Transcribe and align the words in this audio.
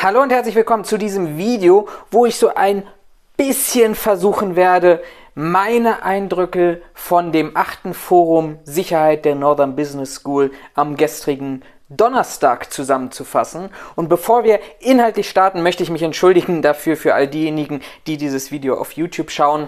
Hallo 0.00 0.22
und 0.22 0.30
herzlich 0.30 0.54
willkommen 0.54 0.84
zu 0.84 0.96
diesem 0.96 1.38
Video, 1.38 1.88
wo 2.12 2.24
ich 2.24 2.36
so 2.36 2.54
ein 2.54 2.86
bisschen 3.36 3.96
versuchen 3.96 4.54
werde, 4.54 5.02
meine 5.34 6.04
Eindrücke 6.04 6.82
von 6.94 7.32
dem 7.32 7.56
achten 7.56 7.94
Forum 7.94 8.60
Sicherheit 8.62 9.24
der 9.24 9.34
Northern 9.34 9.74
Business 9.74 10.14
School 10.14 10.52
am 10.74 10.96
gestrigen 10.96 11.64
Donnerstag 11.88 12.72
zusammenzufassen. 12.72 13.70
Und 13.96 14.08
bevor 14.08 14.44
wir 14.44 14.60
inhaltlich 14.78 15.28
starten, 15.28 15.64
möchte 15.64 15.82
ich 15.82 15.90
mich 15.90 16.04
entschuldigen 16.04 16.62
dafür 16.62 16.96
für 16.96 17.14
all 17.14 17.26
diejenigen, 17.26 17.82
die 18.06 18.18
dieses 18.18 18.52
Video 18.52 18.76
auf 18.78 18.92
YouTube 18.92 19.32
schauen. 19.32 19.66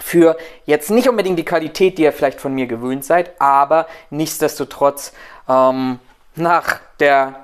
Für 0.00 0.38
jetzt 0.64 0.90
nicht 0.90 1.06
unbedingt 1.06 1.38
die 1.38 1.44
Qualität, 1.44 1.98
die 1.98 2.04
ihr 2.04 2.14
vielleicht 2.14 2.40
von 2.40 2.54
mir 2.54 2.66
gewöhnt 2.66 3.04
seid, 3.04 3.38
aber 3.42 3.88
nichtsdestotrotz 4.08 5.12
ähm, 5.46 5.98
nach 6.34 6.80
der 6.98 7.43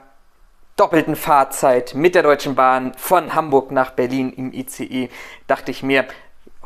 doppelten 0.80 1.14
Fahrzeit 1.14 1.94
mit 1.94 2.14
der 2.14 2.22
Deutschen 2.22 2.54
Bahn 2.54 2.94
von 2.94 3.34
Hamburg 3.34 3.70
nach 3.70 3.90
Berlin 3.90 4.32
im 4.32 4.50
ICE 4.54 5.10
dachte 5.46 5.70
ich 5.70 5.82
mir, 5.82 6.06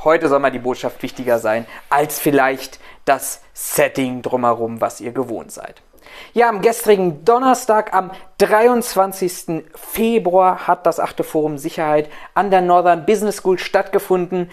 heute 0.05 0.29
soll 0.29 0.39
mal 0.39 0.53
die 0.53 0.61
Botschaft 0.61 1.03
wichtiger 1.03 1.41
sein 1.41 1.67
als 1.91 2.21
vielleicht 2.21 2.79
das 3.07 3.43
Setting 3.55 4.23
drumherum, 4.23 4.81
was 4.81 5.01
ihr 5.01 5.11
gewohnt 5.11 5.51
seid. 5.51 5.83
Ja, 6.33 6.49
am 6.49 6.61
gestrigen 6.61 7.25
Donnerstag, 7.25 7.93
am 7.93 8.13
23. 8.39 9.65
Februar, 9.75 10.69
hat 10.69 10.87
das 10.87 11.01
achte 11.01 11.25
Forum 11.25 11.59
Sicherheit 11.59 12.09
an 12.35 12.53
der 12.53 12.61
Northern 12.61 13.07
Business 13.07 13.39
School 13.39 13.59
stattgefunden 13.59 14.49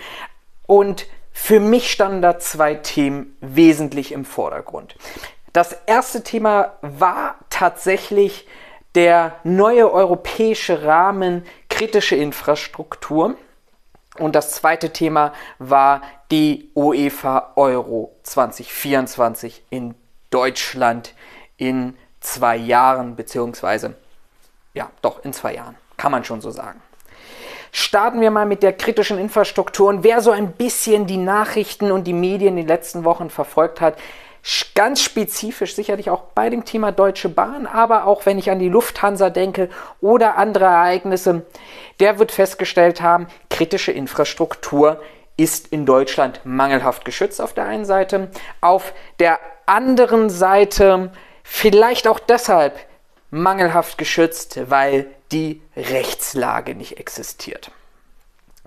und 0.66 1.06
für 1.34 1.60
mich 1.60 1.92
standen 1.92 2.24
da 2.24 2.40
zwei 2.40 2.74
Themen 2.74 3.38
wesentlich 3.42 4.12
im 4.12 4.26
Vordergrund. 4.26 4.96
Das 5.54 5.78
erste 5.86 6.24
Thema 6.24 6.74
war 6.82 7.36
tatsächlich 7.52 8.48
der 8.96 9.38
neue 9.44 9.92
europäische 9.92 10.84
Rahmen 10.84 11.46
kritische 11.70 12.16
Infrastruktur. 12.16 13.36
Und 14.18 14.36
das 14.36 14.52
zweite 14.52 14.92
Thema 14.92 15.34
war 15.58 16.02
die 16.32 16.70
UEFA 16.76 17.54
Euro 17.56 18.16
2024 18.24 19.64
in 19.70 19.96
Deutschland 20.30 21.14
in 21.58 21.96
zwei 22.20 22.56
Jahren, 22.56 23.16
beziehungsweise, 23.16 23.96
ja, 24.74 24.90
doch 25.02 25.24
in 25.24 25.34
zwei 25.34 25.56
Jahren, 25.56 25.76
kann 25.98 26.12
man 26.12 26.24
schon 26.24 26.42
so 26.42 26.52
sagen. 26.52 26.82
Starten 27.72 28.20
wir 28.20 28.32
mal 28.32 28.46
mit 28.46 28.64
der 28.64 28.74
kritischen 28.74 29.18
Infrastruktur. 29.18 29.88
Und 29.88 30.04
wer 30.04 30.22
so 30.22 30.32
ein 30.32 30.52
bisschen 30.52 31.08
die 31.08 31.18
Nachrichten 31.18 31.92
und 31.92 32.06
die 32.06 32.14
Medien 32.14 32.58
in 32.58 32.64
den 32.64 32.68
letzten 32.68 33.06
Wochen 33.06 33.30
verfolgt 33.30 33.80
hat, 33.80 33.98
ganz 34.76 35.02
spezifisch 35.02 35.76
sicherlich 35.76 36.10
auch 36.10 36.24
bei 36.34 36.50
dem 36.50 36.66
Thema 36.66 36.92
Deutsche 36.92 37.30
Bahn, 37.30 37.68
aber 37.68 38.06
auch 38.06 38.26
wenn 38.26 38.40
ich 38.40 38.50
an 38.50 38.60
die 38.60 38.70
Lufthansa 38.70 39.30
denke 39.30 39.70
oder 40.00 40.38
andere 40.38 40.66
Ereignisse, 40.66 41.46
der 42.00 42.18
wird 42.18 42.32
festgestellt 42.32 43.02
haben, 43.02 43.28
kritische 43.50 43.92
Infrastruktur 43.92 45.02
ist 45.38 45.68
in 45.68 45.86
Deutschland 45.86 46.42
mangelhaft 46.44 47.06
geschützt 47.06 47.42
auf 47.42 47.54
der 47.54 47.66
einen 47.66 47.86
Seite, 47.86 48.32
auf 48.62 48.94
der 49.20 49.40
anderen 49.66 50.30
Seite 50.30 51.12
vielleicht 51.44 52.08
auch 52.08 52.20
deshalb 52.20 52.80
mangelhaft 53.30 53.98
geschützt, 53.98 54.60
weil 54.70 55.08
die 55.32 55.62
Rechtslage 55.76 56.76
nicht 56.76 57.00
existiert. 57.00 57.72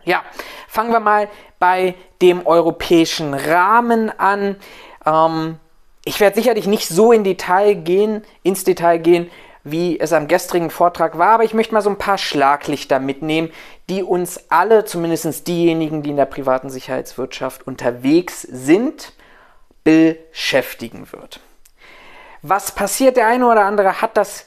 Ja, 0.04 0.22
fangen 0.68 0.92
wir 0.92 1.00
mal 1.00 1.28
bei 1.58 1.94
dem 2.20 2.46
europäischen 2.46 3.34
Rahmen 3.34 4.10
an. 4.18 4.56
Ähm, 5.06 5.58
ich 6.04 6.20
werde 6.20 6.36
sicherlich 6.36 6.66
nicht 6.66 6.88
so 6.88 7.12
in 7.12 7.24
Detail 7.24 7.74
gehen, 7.74 8.24
ins 8.42 8.64
Detail 8.64 8.98
gehen, 8.98 9.30
wie 9.64 9.98
es 9.98 10.12
am 10.12 10.28
gestrigen 10.28 10.70
Vortrag 10.70 11.16
war, 11.16 11.30
aber 11.30 11.44
ich 11.44 11.54
möchte 11.54 11.72
mal 11.72 11.80
so 11.80 11.88
ein 11.88 11.98
paar 11.98 12.18
Schlaglichter 12.18 13.00
mitnehmen, 13.00 13.50
die 13.88 14.02
uns 14.02 14.50
alle, 14.50 14.84
zumindest 14.84 15.48
diejenigen, 15.48 16.02
die 16.02 16.10
in 16.10 16.16
der 16.16 16.26
privaten 16.26 16.68
Sicherheitswirtschaft 16.68 17.66
unterwegs 17.66 18.42
sind, 18.42 19.14
beschäftigen 19.82 21.10
wird. 21.12 21.40
Was 22.42 22.72
passiert? 22.72 23.16
Der 23.16 23.26
eine 23.26 23.46
oder 23.46 23.64
andere 23.64 24.02
hat 24.02 24.18
das 24.18 24.44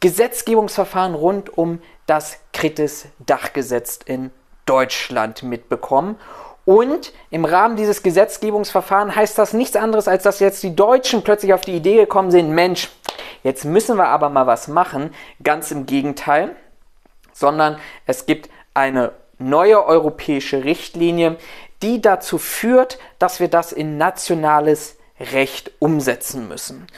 Gesetzgebungsverfahren 0.00 1.14
rund 1.14 1.56
um 1.56 1.80
das 2.06 2.38
Kritis-Dachgesetz 2.52 4.00
in 4.04 4.30
Deutschland 4.66 5.42
mitbekommen. 5.42 6.16
Und 6.66 7.12
im 7.30 7.44
Rahmen 7.44 7.76
dieses 7.76 8.02
Gesetzgebungsverfahrens 8.02 9.14
heißt 9.14 9.38
das 9.38 9.52
nichts 9.52 9.76
anderes, 9.76 10.08
als 10.08 10.24
dass 10.24 10.40
jetzt 10.40 10.64
die 10.64 10.74
Deutschen 10.74 11.22
plötzlich 11.22 11.54
auf 11.54 11.60
die 11.60 11.76
Idee 11.76 11.96
gekommen 11.96 12.32
sind, 12.32 12.50
Mensch, 12.50 12.90
jetzt 13.44 13.64
müssen 13.64 13.96
wir 13.96 14.08
aber 14.08 14.28
mal 14.30 14.48
was 14.48 14.66
machen. 14.66 15.14
Ganz 15.44 15.70
im 15.70 15.86
Gegenteil, 15.86 16.56
sondern 17.32 17.78
es 18.04 18.26
gibt 18.26 18.50
eine 18.74 19.12
neue 19.38 19.86
europäische 19.86 20.64
Richtlinie, 20.64 21.36
die 21.82 22.00
dazu 22.02 22.36
führt, 22.36 22.98
dass 23.20 23.38
wir 23.38 23.48
das 23.48 23.70
in 23.70 23.96
nationales 23.96 24.96
Recht 25.20 25.70
umsetzen 25.78 26.48
müssen. 26.48 26.88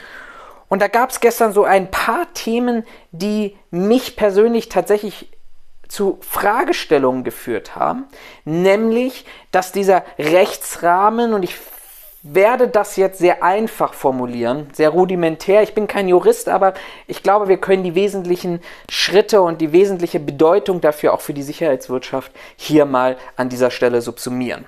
Und 0.71 0.81
da 0.81 0.89
gab 0.89 1.11
es 1.11 1.21
gestern 1.21 1.53
so 1.53 1.65
ein 1.65 1.91
paar 1.91 2.33
Themen, 2.33 2.87
die 3.11 3.55
mich 3.71 4.17
persönlich 4.17 4.71
tatsächlich 4.71 5.29
zu 5.89 6.19
Fragestellungen 6.21 7.25
geführt 7.25 7.77
haben, 7.77 8.05
nämlich, 8.45 9.25
dass 9.51 9.73
dieser 9.73 10.05
Rechtsrahmen, 10.19 11.33
und 11.33 11.43
ich 11.43 11.57
werde 12.23 12.69
das 12.69 12.97
jetzt 12.97 13.19
sehr 13.19 13.43
einfach 13.43 13.95
formulieren, 13.95 14.69
sehr 14.73 14.91
rudimentär, 14.91 15.63
ich 15.63 15.75
bin 15.75 15.87
kein 15.87 16.09
Jurist, 16.09 16.49
aber 16.49 16.75
ich 17.07 17.23
glaube, 17.23 17.49
wir 17.49 17.59
können 17.59 17.85
die 17.85 17.95
wesentlichen 17.95 18.61
Schritte 18.91 19.41
und 19.41 19.61
die 19.61 19.73
wesentliche 19.73 20.21
Bedeutung 20.21 20.81
dafür 20.81 21.15
auch 21.15 21.21
für 21.21 21.35
die 21.35 21.43
Sicherheitswirtschaft 21.43 22.33
hier 22.57 22.85
mal 22.85 23.17
an 23.37 23.49
dieser 23.49 23.71
Stelle 23.71 24.03
subsumieren. 24.03 24.67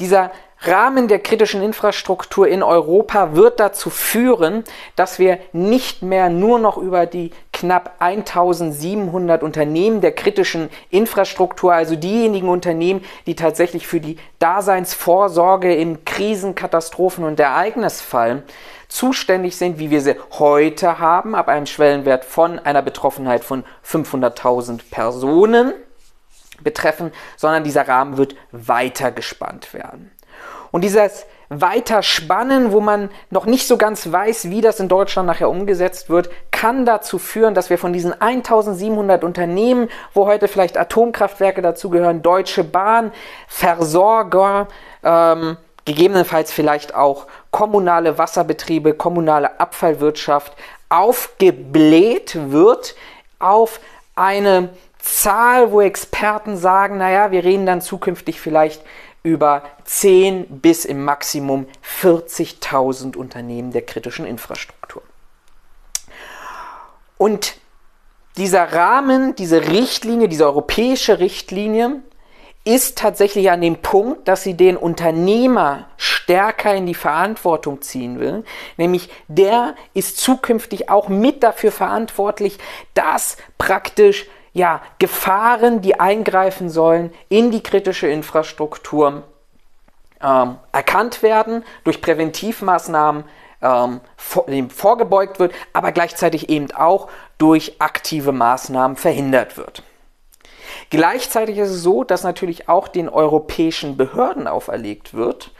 Dieser 0.00 0.32
Rahmen 0.60 1.08
der 1.08 1.18
kritischen 1.18 1.62
Infrastruktur 1.62 2.48
in 2.48 2.62
Europa 2.62 3.34
wird 3.34 3.60
dazu 3.60 3.90
führen, 3.90 4.64
dass 4.96 5.18
wir 5.18 5.38
nicht 5.52 6.02
mehr 6.02 6.30
nur 6.30 6.58
noch 6.58 6.78
über 6.78 7.06
die 7.06 7.32
knapp 7.54 7.94
1700 8.00 9.42
Unternehmen 9.42 10.02
der 10.02 10.12
kritischen 10.12 10.68
Infrastruktur, 10.90 11.72
also 11.72 11.96
diejenigen 11.96 12.48
Unternehmen, 12.50 13.02
die 13.26 13.36
tatsächlich 13.36 13.86
für 13.86 14.00
die 14.00 14.18
Daseinsvorsorge 14.40 15.74
in 15.74 16.04
Krisen, 16.04 16.54
Katastrophen 16.54 17.24
und 17.24 17.40
Ereignisfallen 17.40 18.42
zuständig 18.88 19.56
sind, 19.56 19.78
wie 19.78 19.90
wir 19.90 20.02
sie 20.02 20.16
heute 20.32 20.98
haben, 20.98 21.34
ab 21.34 21.48
einem 21.48 21.66
Schwellenwert 21.66 22.24
von 22.24 22.58
einer 22.58 22.82
Betroffenheit 22.82 23.44
von 23.44 23.64
500.000 23.86 24.80
Personen 24.90 25.72
betreffen, 26.62 27.12
sondern 27.36 27.64
dieser 27.64 27.88
Rahmen 27.88 28.16
wird 28.16 28.36
weiter 28.52 29.10
gespannt 29.10 29.72
werden. 29.72 30.10
Und 30.70 30.82
dieses 30.82 31.26
Weiterspannen, 31.48 32.72
wo 32.72 32.80
man 32.80 33.10
noch 33.30 33.46
nicht 33.46 33.66
so 33.66 33.76
ganz 33.76 34.10
weiß, 34.10 34.50
wie 34.50 34.60
das 34.60 34.80
in 34.80 34.88
Deutschland 34.88 35.26
nachher 35.26 35.50
umgesetzt 35.50 36.08
wird, 36.10 36.30
kann 36.64 36.86
dazu 36.86 37.18
führen, 37.18 37.52
dass 37.52 37.68
wir 37.68 37.76
von 37.76 37.92
diesen 37.92 38.18
1700 38.18 39.22
Unternehmen, 39.22 39.90
wo 40.14 40.24
heute 40.24 40.48
vielleicht 40.48 40.78
Atomkraftwerke 40.78 41.60
dazugehören, 41.60 42.22
Deutsche 42.22 42.64
Bahn, 42.64 43.12
Versorger, 43.48 44.68
ähm, 45.02 45.58
gegebenenfalls 45.84 46.50
vielleicht 46.52 46.94
auch 46.94 47.26
kommunale 47.50 48.16
Wasserbetriebe, 48.16 48.94
kommunale 48.94 49.60
Abfallwirtschaft 49.60 50.54
aufgebläht 50.88 52.50
wird 52.50 52.94
auf 53.38 53.78
eine 54.14 54.70
Zahl, 54.98 55.70
wo 55.70 55.82
Experten 55.82 56.56
sagen, 56.56 56.96
naja, 56.96 57.30
wir 57.30 57.44
reden 57.44 57.66
dann 57.66 57.82
zukünftig 57.82 58.40
vielleicht 58.40 58.82
über 59.22 59.64
10 59.84 60.46
bis 60.62 60.86
im 60.86 61.04
Maximum 61.04 61.66
40.000 62.00 63.18
Unternehmen 63.18 63.70
der 63.70 63.82
kritischen 63.82 64.24
Infrastruktur. 64.24 65.02
Und 67.24 67.54
dieser 68.36 68.74
Rahmen, 68.74 69.34
diese 69.34 69.68
Richtlinie, 69.68 70.28
diese 70.28 70.44
europäische 70.44 71.20
Richtlinie 71.20 72.02
ist 72.64 72.98
tatsächlich 72.98 73.50
an 73.50 73.62
dem 73.62 73.76
Punkt, 73.76 74.28
dass 74.28 74.42
sie 74.42 74.52
den 74.52 74.76
Unternehmer 74.76 75.86
stärker 75.96 76.74
in 76.74 76.84
die 76.84 76.94
Verantwortung 76.94 77.80
ziehen 77.80 78.20
will. 78.20 78.44
Nämlich 78.76 79.08
der 79.26 79.74
ist 79.94 80.18
zukünftig 80.18 80.90
auch 80.90 81.08
mit 81.08 81.42
dafür 81.42 81.72
verantwortlich, 81.72 82.58
dass 82.92 83.38
praktisch 83.56 84.26
ja, 84.52 84.82
Gefahren, 84.98 85.80
die 85.80 85.98
eingreifen 85.98 86.68
sollen 86.68 87.10
in 87.30 87.50
die 87.50 87.62
kritische 87.62 88.06
Infrastruktur, 88.06 89.22
ähm, 90.22 90.56
erkannt 90.72 91.22
werden, 91.22 91.64
durch 91.84 92.02
Präventivmaßnahmen 92.02 93.24
ähm, 93.64 94.00
vor, 94.16 94.46
vorgebeugt 94.68 95.40
wird, 95.40 95.52
aber 95.72 95.90
gleichzeitig 95.90 96.48
eben 96.50 96.70
auch 96.72 97.08
durch 97.38 97.76
aktive 97.80 98.30
Maßnahmen 98.32 98.96
verhindert 98.96 99.56
wird. 99.56 99.82
Gleichzeitig 100.90 101.58
ist 101.58 101.70
es 101.70 101.82
so, 101.82 102.04
dass 102.04 102.22
natürlich 102.22 102.68
auch 102.68 102.88
den 102.88 103.08
europäischen 103.08 103.96
Behörden 103.96 104.46
auferlegt 104.46 105.14
wird, 105.14 105.50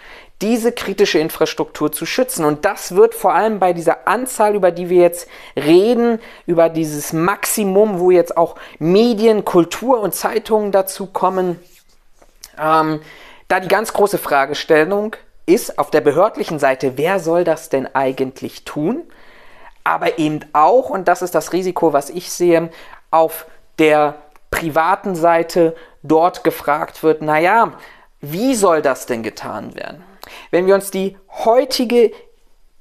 diese 0.42 0.72
kritische 0.72 1.18
Infrastruktur 1.18 1.92
zu 1.92 2.04
schützen. 2.04 2.44
Und 2.44 2.64
das 2.64 2.94
wird 2.94 3.14
vor 3.14 3.32
allem 3.32 3.58
bei 3.58 3.72
dieser 3.72 4.06
Anzahl, 4.06 4.54
über 4.54 4.70
die 4.70 4.90
wir 4.90 5.00
jetzt 5.00 5.28
reden, 5.56 6.20
über 6.46 6.68
dieses 6.68 7.12
Maximum, 7.12 8.00
wo 8.00 8.10
jetzt 8.10 8.36
auch 8.36 8.56
Medien, 8.78 9.44
Kultur 9.44 10.00
und 10.00 10.14
Zeitungen 10.14 10.72
dazu 10.72 11.06
kommen, 11.06 11.58
ähm, 12.58 13.00
da 13.48 13.60
die 13.60 13.68
ganz 13.68 13.92
große 13.92 14.18
Fragestellung 14.18 15.16
ist 15.46 15.78
auf 15.78 15.90
der 15.90 16.00
behördlichen 16.00 16.58
Seite, 16.58 16.96
wer 16.96 17.20
soll 17.20 17.44
das 17.44 17.68
denn 17.68 17.92
eigentlich 17.94 18.64
tun? 18.64 19.02
Aber 19.84 20.18
eben 20.18 20.40
auch, 20.52 20.88
und 20.88 21.08
das 21.08 21.22
ist 21.22 21.34
das 21.34 21.52
Risiko, 21.52 21.92
was 21.92 22.10
ich 22.10 22.30
sehe, 22.30 22.70
auf 23.10 23.46
der 23.78 24.14
privaten 24.50 25.14
Seite 25.14 25.76
dort 26.02 26.44
gefragt 26.44 27.02
wird, 27.02 27.22
naja, 27.22 27.74
wie 28.20 28.54
soll 28.54 28.80
das 28.80 29.06
denn 29.06 29.22
getan 29.22 29.74
werden? 29.74 30.02
Wenn 30.50 30.66
wir 30.66 30.74
uns 30.74 30.90
die 30.90 31.18
heutige 31.44 32.12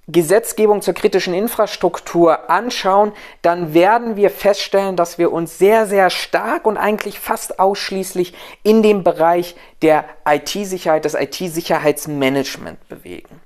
Gesetzgebung 0.08 0.82
zur 0.82 0.94
kritischen 0.94 1.34
Infrastruktur 1.34 2.50
anschauen, 2.50 3.14
dann 3.42 3.74
werden 3.74 4.18
wir 4.18 4.30
feststellen, 4.30 4.98
dass 4.98 5.18
wir 5.18 5.32
uns 5.32 5.58
sehr, 5.58 5.86
sehr 5.86 6.10
stark 6.10 6.66
und 6.66 6.78
eigentlich 6.78 7.20
fast 7.20 7.60
ausschließlich 7.60 8.34
in 8.64 8.84
dem 8.84 9.04
Bereich 9.04 9.56
der 9.82 10.06
IT-Sicherheit, 10.28 11.06
des 11.06 11.14
IT-Sicherheitsmanagement 11.14 12.86
bewegen. 12.90 13.40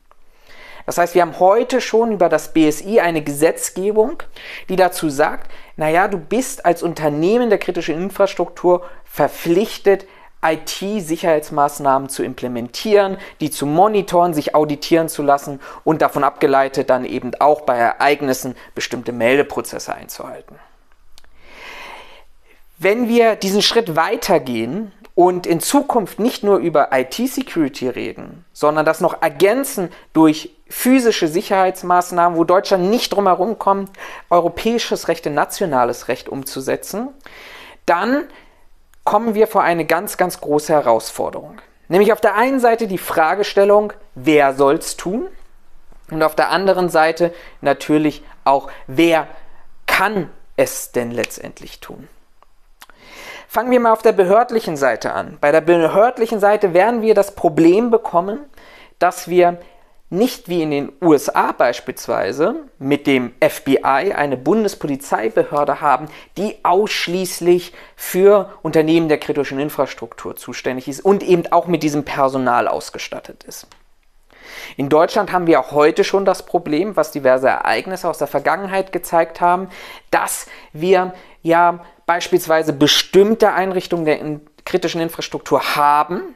Das 0.88 0.98
heißt, 0.98 1.16
wir 1.16 1.22
haben 1.22 1.38
heute 1.40 1.82
schon 1.82 2.14
über 2.14 2.30
das 2.30 2.54
BSI 2.54 3.02
eine 3.02 3.22
Gesetzgebung, 3.22 4.24
die 4.70 4.78
dazu 4.78 5.10
sagt, 5.10 5.52
naja, 5.76 6.08
du 6.08 6.18
bist 6.18 6.66
als 6.66 6.82
Unternehmen 6.82 7.50
der 7.50 7.60
kritischen 7.60 8.02
Infrastruktur 8.02 8.84
verpflichtet, 9.04 10.08
IT-Sicherheitsmaßnahmen 10.44 12.10
zu 12.10 12.24
implementieren, 12.24 13.18
die 13.42 13.50
zu 13.50 13.66
monitoren, 13.66 14.34
sich 14.34 14.56
auditieren 14.56 15.10
zu 15.10 15.24
lassen 15.24 15.60
und 15.84 16.02
davon 16.02 16.24
abgeleitet 16.24 16.90
dann 16.90 17.06
eben 17.06 17.32
auch 17.40 17.62
bei 17.62 17.76
Ereignissen 17.78 18.56
bestimmte 18.76 19.12
Meldeprozesse 19.12 19.94
einzuhalten. 19.94 20.56
Wenn 22.78 23.08
wir 23.08 23.36
diesen 23.36 23.64
Schritt 23.64 23.96
weitergehen 23.96 24.92
und 25.16 25.48
in 25.48 25.60
Zukunft 25.60 26.20
nicht 26.20 26.44
nur 26.44 26.58
über 26.58 26.90
IT-Security 26.92 27.90
reden, 27.90 28.46
sondern 28.54 28.86
das 28.86 29.02
noch 29.02 29.20
ergänzen 29.24 29.90
durch 30.14 30.52
physische 30.70 31.28
Sicherheitsmaßnahmen, 31.28 32.38
wo 32.38 32.44
Deutschland 32.44 32.92
nicht 32.92 33.14
drum 33.14 33.26
herum 33.26 33.58
kommt, 33.58 33.90
europäisches 34.30 35.08
Recht 35.08 35.26
in 35.26 35.34
nationales 35.34 36.08
Recht 36.08 36.30
umzusetzen, 36.30 37.08
dann 37.88 38.26
kommen 39.08 39.36
wir 39.36 39.48
vor 39.48 39.64
eine 39.64 39.86
ganz, 39.86 40.18
ganz 40.18 40.42
große 40.42 40.74
Herausforderung. 40.74 41.62
Nämlich 41.88 42.12
auf 42.12 42.20
der 42.20 42.36
einen 42.36 42.60
Seite 42.60 42.88
die 42.88 42.98
Fragestellung, 42.98 43.94
wer 44.16 44.54
soll 44.54 44.76
es 44.76 44.98
tun? 44.98 45.28
Und 46.12 46.22
auf 46.24 46.36
der 46.36 46.50
anderen 46.50 46.90
Seite 46.90 47.34
natürlich 47.62 48.22
auch, 48.44 48.70
wer 48.86 49.28
kann 49.86 50.30
es 50.58 50.92
denn 50.92 51.12
letztendlich 51.12 51.80
tun? 51.80 52.10
Fangen 53.48 53.72
wir 53.72 53.80
mal 53.80 53.94
auf 53.94 54.02
der 54.02 54.12
behördlichen 54.12 54.76
Seite 54.76 55.14
an. 55.14 55.38
Bei 55.40 55.54
der 55.54 55.62
behördlichen 55.62 56.42
Seite 56.42 56.74
werden 56.74 57.02
wir 57.02 57.14
das 57.14 57.34
Problem 57.34 57.90
bekommen, 57.90 58.40
dass 59.00 59.30
wir 59.30 59.58
nicht 60.10 60.48
wie 60.48 60.62
in 60.62 60.72
den 60.72 60.92
USA 61.02 61.52
beispielsweise 61.52 62.56
mit 62.80 63.08
dem 63.08 63.34
FBI 63.42 64.14
eine 64.14 64.38
Bundespolizeibehörde 64.38 65.82
haben, 65.82 66.08
die 66.38 66.56
ausschließlich 66.64 67.74
für 67.96 68.54
Unternehmen 68.62 69.10
der 69.10 69.18
kritischen 69.18 69.60
Infrastruktur 69.60 70.36
zuständig 70.38 70.88
ist 70.88 71.02
und 71.02 71.24
eben 71.24 71.52
auch 71.52 71.68
mit 71.68 71.84
diesem 71.84 72.06
Personal 72.06 72.68
ausgestattet 72.68 73.44
ist. 73.44 73.68
In 74.78 74.90
Deutschland 74.90 75.32
haben 75.32 75.48
wir 75.48 75.60
auch 75.60 75.72
heute 75.72 76.04
schon 76.04 76.24
das 76.24 76.46
Problem, 76.46 76.96
was 76.96 77.12
diverse 77.12 77.48
Ereignisse 77.48 78.10
aus 78.10 78.18
der 78.18 78.28
Vergangenheit 78.28 78.94
gezeigt 78.94 79.42
haben, 79.42 79.70
dass 80.10 80.48
wir 80.72 81.14
ja 81.42 81.84
beispielsweise 82.06 82.74
bestimmte 82.74 83.52
Einrichtungen 83.52 84.06
der 84.06 84.40
kritischen 84.66 85.02
Infrastruktur 85.02 85.76
haben, 85.76 86.36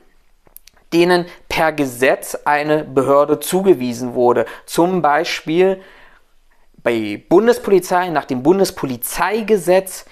denen 0.93 1.25
per 1.49 1.71
Gesetz 1.71 2.37
eine 2.45 2.83
Behörde 2.83 3.39
zugewiesen 3.39 4.13
wurde. 4.13 4.45
Zum 4.65 5.01
Beispiel 5.01 5.81
bei 6.83 7.23
Bundespolizei 7.29 8.09
nach 8.09 8.25
dem 8.25 8.43
Bundespolizeigesetz, 8.43 10.05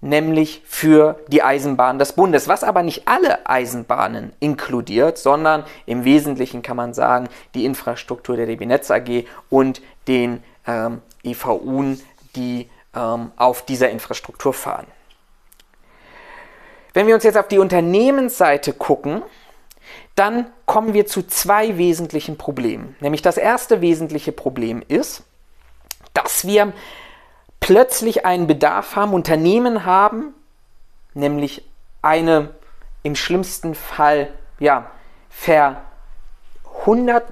nämlich 0.00 0.62
für 0.64 1.20
die 1.28 1.42
Eisenbahn 1.42 1.98
des 1.98 2.12
Bundes, 2.12 2.48
was 2.48 2.64
aber 2.64 2.82
nicht 2.82 3.06
alle 3.06 3.46
Eisenbahnen 3.46 4.32
inkludiert, 4.40 5.18
sondern 5.18 5.64
im 5.86 6.04
Wesentlichen 6.04 6.62
kann 6.62 6.76
man 6.76 6.94
sagen, 6.94 7.28
die 7.54 7.64
Infrastruktur 7.64 8.36
der 8.36 8.46
DB 8.46 8.66
Netz 8.66 8.90
AG 8.90 9.24
und 9.50 9.82
den 10.08 10.42
ähm, 10.66 11.02
EVUen, 11.22 12.00
die 12.36 12.68
ähm, 12.94 13.32
auf 13.36 13.62
dieser 13.62 13.90
Infrastruktur 13.90 14.54
fahren. 14.54 14.86
Wenn 16.92 17.06
wir 17.06 17.14
uns 17.14 17.24
jetzt 17.24 17.38
auf 17.38 17.48
die 17.48 17.58
Unternehmensseite 17.58 18.72
gucken, 18.72 19.22
dann 20.14 20.46
kommen 20.66 20.94
wir 20.94 21.06
zu 21.06 21.26
zwei 21.26 21.78
wesentlichen 21.78 22.36
Problemen. 22.36 22.96
Nämlich 23.00 23.22
das 23.22 23.36
erste 23.36 23.80
wesentliche 23.80 24.32
Problem 24.32 24.82
ist, 24.86 25.22
dass 26.14 26.46
wir 26.46 26.72
plötzlich 27.60 28.26
einen 28.26 28.46
Bedarf 28.46 28.96
haben, 28.96 29.14
Unternehmen 29.14 29.84
haben, 29.84 30.34
nämlich 31.14 31.64
eine 32.02 32.50
im 33.02 33.16
schlimmsten 33.16 33.74
Fall 33.74 34.32
ja, 34.58 34.90
Ver 35.28 35.82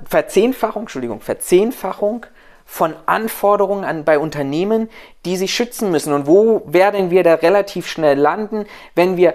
Verzehnfachung, 0.09 0.83
Entschuldigung, 0.83 1.21
Verzehnfachung 1.21 2.27
von 2.67 2.95
Anforderungen 3.07 3.85
an, 3.85 4.05
bei 4.05 4.19
Unternehmen, 4.19 4.91
die 5.25 5.39
sich 5.39 5.55
schützen 5.55 5.91
müssen. 5.91 6.13
Und 6.13 6.27
wo 6.27 6.63
werden 6.67 7.11
wir 7.11 7.23
da 7.23 7.35
relativ 7.35 7.89
schnell 7.89 8.19
landen, 8.19 8.67
wenn 8.95 9.17
wir 9.17 9.35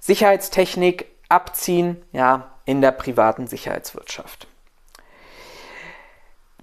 Sicherheitstechnik 0.00 1.06
abziehen? 1.28 2.02
Ja, 2.12 2.51
in 2.64 2.80
der 2.80 2.92
privaten 2.92 3.46
Sicherheitswirtschaft. 3.46 4.46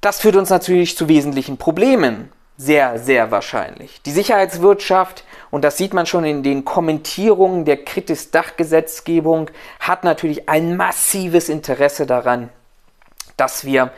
Das 0.01 0.21
führt 0.21 0.35
uns 0.35 0.49
natürlich 0.49 0.95
zu 0.95 1.09
wesentlichen 1.09 1.57
Problemen, 1.57 2.31
sehr, 2.55 2.99
sehr 2.99 3.31
wahrscheinlich. 3.31 4.01
Die 4.01 4.11
Sicherheitswirtschaft, 4.11 5.23
und 5.49 5.63
das 5.63 5.77
sieht 5.77 5.93
man 5.93 6.05
schon 6.05 6.25
in 6.25 6.43
den 6.43 6.65
Kommentierungen 6.65 7.63
der 7.63 7.83
Kritis-Dach-Gesetzgebung, 7.85 9.49
hat 9.79 10.03
natürlich 10.03 10.49
ein 10.49 10.75
massives 10.75 11.47
Interesse 11.47 12.05
daran, 12.05 12.49
dass 13.37 13.63
wir 13.63 13.91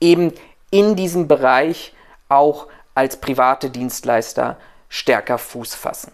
eben 0.00 0.32
in 0.70 0.96
diesem 0.96 1.28
Bereich 1.28 1.94
auch 2.28 2.68
als 2.94 3.18
private 3.18 3.68
Dienstleister 3.68 4.56
stärker 4.88 5.36
Fuß 5.36 5.74
fassen. 5.74 6.12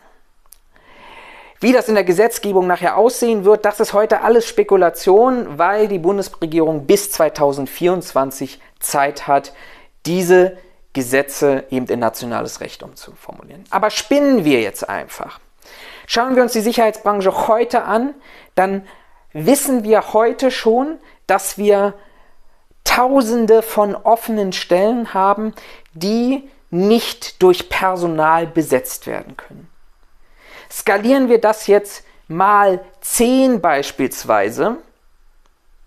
Wie 1.62 1.72
das 1.72 1.88
in 1.88 1.94
der 1.94 2.02
Gesetzgebung 2.02 2.66
nachher 2.66 2.96
aussehen 2.96 3.44
wird, 3.44 3.64
das 3.64 3.78
ist 3.78 3.92
heute 3.92 4.22
alles 4.22 4.48
Spekulation, 4.48 5.60
weil 5.60 5.86
die 5.86 6.00
Bundesregierung 6.00 6.86
bis 6.86 7.12
2024 7.12 8.60
Zeit 8.81 9.28
hat, 9.28 9.52
diese 10.04 10.58
Gesetze 10.92 11.62
eben 11.70 11.86
in 11.86 12.00
nationales 12.00 12.60
Recht 12.60 12.82
umzuformulieren. 12.82 13.62
Aber 13.70 13.90
spinnen 13.90 14.44
wir 14.44 14.60
jetzt 14.60 14.88
einfach. 14.88 15.38
Schauen 16.08 16.34
wir 16.34 16.42
uns 16.42 16.52
die 16.52 16.62
Sicherheitsbranche 16.62 17.46
heute 17.46 17.84
an, 17.84 18.14
dann 18.56 18.84
wissen 19.32 19.84
wir 19.84 20.14
heute 20.14 20.50
schon, 20.50 20.98
dass 21.28 21.58
wir 21.58 21.94
Tausende 22.82 23.62
von 23.62 23.94
offenen 23.94 24.52
Stellen 24.52 25.14
haben, 25.14 25.54
die 25.94 26.50
nicht 26.70 27.40
durch 27.40 27.69
Personal 27.69 28.48
besetzt 28.48 29.06
werden 29.06 29.36
können. 29.36 29.71
Skalieren 30.72 31.29
wir 31.29 31.38
das 31.38 31.67
jetzt 31.67 32.02
mal 32.29 32.81
10 33.02 33.60
beispielsweise, 33.60 34.79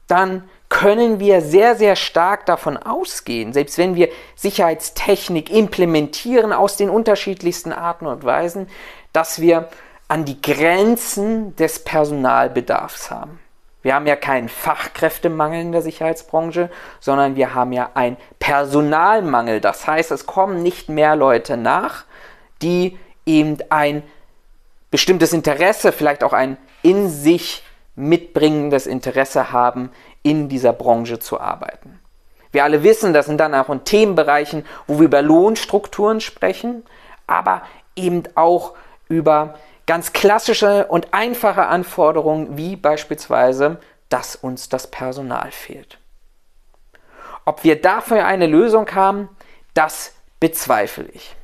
dann 0.08 0.48
können 0.70 1.20
wir 1.20 1.42
sehr, 1.42 1.76
sehr 1.76 1.96
stark 1.96 2.46
davon 2.46 2.78
ausgehen, 2.78 3.52
selbst 3.52 3.80
wenn 3.80 3.96
wir 3.96 4.10
Sicherheitstechnik 4.36 5.50
implementieren 5.50 6.54
aus 6.54 6.78
den 6.78 6.92
unterschiedlichsten 6.92 7.74
Arten 7.74 8.06
und 8.06 8.24
Weisen, 8.24 8.70
dass 9.12 9.42
wir 9.42 9.70
an 10.08 10.24
die 10.24 10.40
Grenzen 10.40 11.56
des 11.56 11.84
Personalbedarfs 11.84 13.10
haben. 13.10 13.40
Wir 13.82 13.96
haben 13.96 14.06
ja 14.06 14.16
keinen 14.16 14.50
Fachkräftemangel 14.50 15.62
in 15.62 15.72
der 15.72 15.82
Sicherheitsbranche, 15.82 16.70
sondern 17.00 17.36
wir 17.36 17.56
haben 17.56 17.72
ja 17.72 17.90
einen 17.96 18.18
Personalmangel. 18.38 19.62
Das 19.62 19.88
heißt, 19.88 20.12
es 20.12 20.28
kommen 20.28 20.62
nicht 20.62 20.90
mehr 20.90 21.16
Leute 21.16 21.58
nach, 21.58 22.06
die 22.62 23.00
eben 23.26 23.58
ein 23.70 24.04
bestimmtes 24.96 25.34
Interesse, 25.34 25.92
vielleicht 25.92 26.24
auch 26.24 26.32
ein 26.32 26.56
in 26.82 27.10
sich 27.10 27.64
mitbringendes 27.98 28.88
Interesse 28.88 29.52
haben, 29.52 29.92
in 30.24 30.48
dieser 30.48 30.72
Branche 30.72 31.20
zu 31.20 31.38
arbeiten. 31.38 32.00
Wir 32.54 32.64
alle 32.64 32.82
wissen, 32.82 33.12
das 33.12 33.26
sind 33.26 33.38
dann 33.42 33.54
auch 33.54 33.68
in 33.68 33.84
Themenbereichen, 33.84 34.66
wo 34.88 35.00
wir 35.00 35.08
über 35.08 35.22
Lohnstrukturen 35.22 36.22
sprechen, 36.22 36.86
aber 37.28 37.64
eben 37.98 38.24
auch 38.36 38.76
über 39.10 39.56
ganz 39.86 40.14
klassische 40.14 40.86
und 40.86 41.14
einfache 41.14 41.66
Anforderungen, 41.66 42.56
wie 42.56 42.78
beispielsweise, 42.78 43.82
dass 44.08 44.38
uns 44.38 44.70
das 44.70 44.88
Personal 44.88 45.52
fehlt. 45.52 46.00
Ob 47.44 47.66
wir 47.66 47.82
dafür 47.82 48.26
eine 48.26 48.48
Lösung 48.48 48.90
haben, 48.96 49.28
das 49.74 50.14
bezweifle 50.40 51.10
ich. 51.12 51.36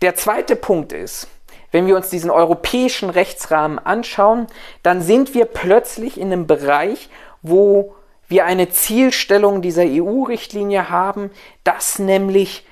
Der 0.00 0.14
zweite 0.14 0.56
Punkt 0.56 0.94
ist, 0.94 1.28
wenn 1.70 1.86
wir 1.86 1.96
uns 1.96 2.08
diesen 2.08 2.30
europäischen 2.30 3.10
Rechtsrahmen 3.10 3.78
anschauen, 3.78 4.46
dann 4.82 5.02
sind 5.02 5.34
wir 5.34 5.44
plötzlich 5.44 6.18
in 6.18 6.32
einem 6.32 6.46
Bereich, 6.46 7.10
wo 7.42 7.94
wir 8.28 8.44
eine 8.44 8.68
Zielstellung 8.68 9.62
dieser 9.62 9.84
EU-Richtlinie 9.84 10.90
haben, 10.90 11.30
dass 11.64 11.98
nämlich 11.98 12.66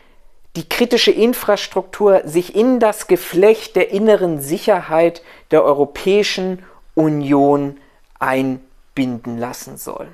die 0.56 0.68
kritische 0.68 1.10
Infrastruktur 1.10 2.22
sich 2.24 2.56
in 2.56 2.80
das 2.80 3.06
Geflecht 3.06 3.76
der 3.76 3.90
inneren 3.90 4.40
Sicherheit 4.40 5.22
der 5.50 5.62
Europäischen 5.64 6.64
Union 6.94 7.78
einbinden 8.18 9.38
lassen 9.38 9.76
soll. 9.76 10.08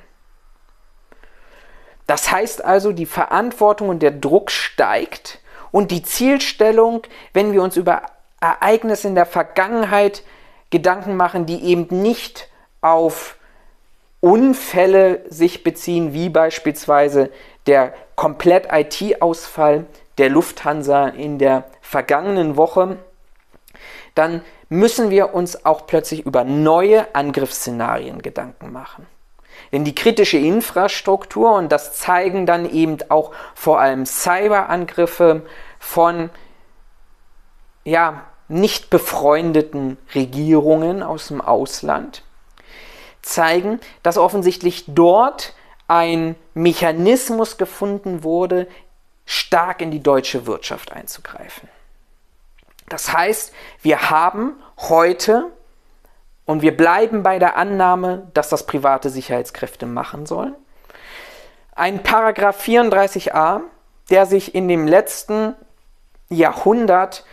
Das 2.08 2.32
heißt 2.32 2.64
also, 2.64 2.92
die 2.92 3.06
Verantwortung 3.06 3.88
und 3.88 4.02
der 4.02 4.10
Druck 4.10 4.50
steigt 4.50 5.38
und 5.70 5.92
die 5.92 6.02
Zielstellung, 6.02 7.02
wenn 7.32 7.52
wir 7.52 7.62
uns 7.62 7.76
über 7.76 8.02
Ereignisse 8.42 9.08
in 9.08 9.14
der 9.14 9.26
Vergangenheit 9.26 10.22
Gedanken 10.70 11.16
machen, 11.16 11.46
die 11.46 11.64
eben 11.64 11.86
nicht 12.02 12.48
auf 12.80 13.36
Unfälle 14.20 15.24
sich 15.28 15.64
beziehen, 15.64 16.12
wie 16.12 16.28
beispielsweise 16.28 17.30
der 17.66 17.94
komplett 18.16 18.68
IT-Ausfall 18.72 19.86
der 20.18 20.28
Lufthansa 20.28 21.08
in 21.08 21.38
der 21.38 21.64
vergangenen 21.80 22.56
Woche, 22.56 22.98
dann 24.14 24.42
müssen 24.68 25.10
wir 25.10 25.34
uns 25.34 25.64
auch 25.64 25.86
plötzlich 25.86 26.26
über 26.26 26.44
neue 26.44 27.14
Angriffsszenarien 27.14 28.22
Gedanken 28.22 28.72
machen. 28.72 29.06
Denn 29.70 29.84
die 29.84 29.94
kritische 29.94 30.38
Infrastruktur, 30.38 31.54
und 31.54 31.70
das 31.70 31.94
zeigen 31.94 32.46
dann 32.46 32.70
eben 32.70 32.98
auch 33.08 33.32
vor 33.54 33.80
allem 33.80 34.06
Cyberangriffe 34.06 35.42
von 35.78 36.30
ja, 37.84 38.24
nicht 38.52 38.90
befreundeten 38.90 39.98
Regierungen 40.14 41.02
aus 41.02 41.28
dem 41.28 41.40
Ausland, 41.40 42.22
zeigen, 43.22 43.80
dass 44.02 44.18
offensichtlich 44.18 44.84
dort 44.88 45.54
ein 45.88 46.36
Mechanismus 46.54 47.56
gefunden 47.56 48.22
wurde, 48.22 48.68
stark 49.24 49.80
in 49.80 49.90
die 49.90 50.02
deutsche 50.02 50.46
Wirtschaft 50.46 50.92
einzugreifen. 50.92 51.68
Das 52.88 53.12
heißt, 53.12 53.52
wir 53.80 54.10
haben 54.10 54.54
heute 54.76 55.46
und 56.44 56.60
wir 56.60 56.76
bleiben 56.76 57.22
bei 57.22 57.38
der 57.38 57.56
Annahme, 57.56 58.30
dass 58.34 58.48
das 58.48 58.66
private 58.66 59.08
Sicherheitskräfte 59.08 59.86
machen 59.86 60.26
sollen. 60.26 60.54
Ein 61.74 62.02
Paragraph 62.02 62.62
34a, 62.62 63.60
der 64.10 64.26
sich 64.26 64.54
in 64.54 64.68
dem 64.68 64.86
letzten 64.86 65.54
Jahrhundert 66.28 67.24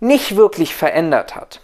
nicht 0.00 0.36
wirklich 0.36 0.74
verändert 0.74 1.34
hat. 1.34 1.60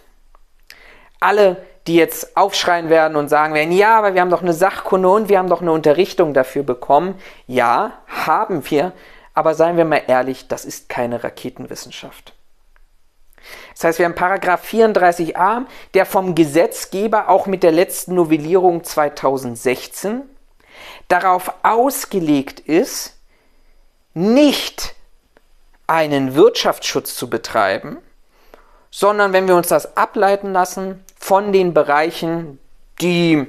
Alle, 1.19 1.65
die 1.87 1.95
jetzt 1.95 2.35
aufschreien 2.35 2.89
werden 2.89 3.15
und 3.15 3.29
sagen 3.29 3.53
werden, 3.53 3.71
ja, 3.71 3.97
aber 3.97 4.13
wir 4.13 4.21
haben 4.21 4.29
doch 4.29 4.41
eine 4.41 4.53
Sachkunde 4.53 5.09
und 5.09 5.29
wir 5.29 5.37
haben 5.37 5.49
doch 5.49 5.61
eine 5.61 5.71
Unterrichtung 5.71 6.33
dafür 6.33 6.63
bekommen. 6.63 7.19
Ja, 7.47 7.99
haben 8.07 8.69
wir, 8.69 8.93
aber 9.33 9.53
seien 9.53 9.77
wir 9.77 9.85
mal 9.85 10.01
ehrlich, 10.07 10.47
das 10.47 10.65
ist 10.65 10.89
keine 10.89 11.23
Raketenwissenschaft. 11.23 12.33
Das 13.73 13.83
heißt, 13.83 13.99
wir 13.99 14.05
haben 14.05 14.15
Paragraph 14.15 14.65
34a, 14.65 15.65
der 15.93 16.05
vom 16.05 16.33
Gesetzgeber 16.33 17.29
auch 17.29 17.45
mit 17.45 17.61
der 17.61 17.71
letzten 17.71 18.15
Novellierung 18.15 18.83
2016 18.83 20.23
darauf 21.07 21.53
ausgelegt 21.63 22.59
ist, 22.59 23.19
nicht 24.13 24.95
einen 25.87 26.33
Wirtschaftsschutz 26.33 27.15
zu 27.15 27.29
betreiben, 27.29 27.97
sondern 28.95 29.33
wenn 29.33 29.45
wir 29.49 29.57
uns 29.57 29.67
das 29.67 29.97
ableiten 29.97 30.53
lassen 30.53 31.03
von 31.19 31.51
den 31.51 31.73
Bereichen, 31.73 32.59
die, 33.01 33.45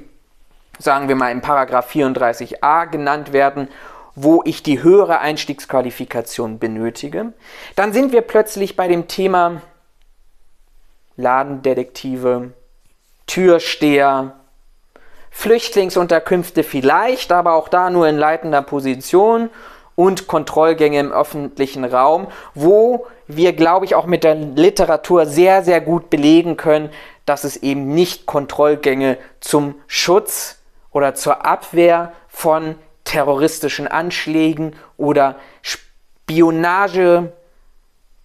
sagen 0.77 1.07
wir 1.07 1.15
mal, 1.15 1.31
im 1.31 1.41
Paragraph 1.41 1.89
34a 1.95 2.91
genannt 2.91 3.33
werden, 3.33 3.69
wo 4.17 4.43
ich 4.45 4.65
die 4.65 4.83
höhere 4.83 5.21
Einstiegsqualifikation 5.21 6.59
benötige, 6.59 7.33
dann 7.77 7.93
sind 7.93 8.11
wir 8.11 8.23
plötzlich 8.23 8.75
bei 8.75 8.89
dem 8.89 9.07
Thema 9.07 9.63
Ladendetektive, 11.17 12.53
Türsteher, 13.29 14.33
Flüchtlingsunterkünfte 15.31 16.65
vielleicht, 16.65 17.31
aber 17.31 17.53
auch 17.53 17.69
da 17.69 17.89
nur 17.91 18.09
in 18.09 18.19
leitender 18.19 18.63
Position 18.63 19.51
und 19.95 20.27
Kontrollgänge 20.27 20.99
im 20.99 21.13
öffentlichen 21.13 21.85
Raum, 21.85 22.27
wo 22.55 23.07
wir, 23.29 23.53
glaube 23.53 23.85
ich, 23.85 23.95
auch 23.95 24.07
mit 24.07 24.25
der 24.25 24.35
Literatur 24.35 25.27
sehr, 25.27 25.63
sehr 25.63 25.81
gut 25.81 26.11
belegen 26.11 26.57
können, 26.57 26.91
dass 27.25 27.45
es 27.45 27.57
eben 27.57 27.89
nicht 27.89 28.27
Kontrollgänge 28.27 29.19
zum 29.41 29.75
Schutz 29.87 30.61
oder 30.93 31.15
zur 31.15 31.45
Abwehr 31.45 32.13
von 32.29 32.77
terroristischen 33.05 33.89
Anschlägen 33.89 34.77
oder 34.97 35.37
Spionage 35.63 37.33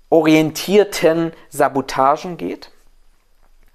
orientierten 0.10 1.34
Sabotagen 1.50 2.38
geht, 2.38 2.72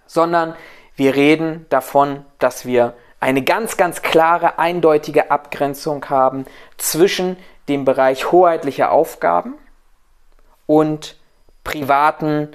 sondern 0.07 0.55
wir 0.95 1.15
reden 1.15 1.67
davon, 1.71 2.25
dass 2.39 2.67
wir 2.67 2.95
eine 3.21 3.43
ganz, 3.43 3.77
ganz 3.77 4.03
klare, 4.03 4.59
eindeutige 4.59 5.31
Abgrenzung 5.31 6.09
haben 6.09 6.45
zwischen 6.77 7.37
dem 7.69 7.85
Bereich 7.85 8.31
hoheitlicher 8.31 8.93
Aufgaben 8.93 9.55
und 10.67 11.17
privaten 11.65 12.49